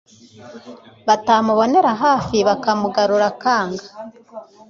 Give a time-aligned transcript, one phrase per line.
[1.07, 3.83] batamubonera hafi bakamugarura akanga